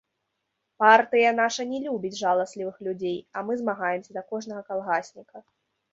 Партыя 0.83 1.33
наша 1.41 1.63
не 1.73 1.79
любіць 1.85 2.19
жаласлівых 2.23 2.77
людзей, 2.89 3.17
а 3.37 3.47
мы 3.51 3.61
змагаемся 3.61 4.11
за 4.17 4.27
кожнага 4.33 4.61
калгасніка. 4.71 5.37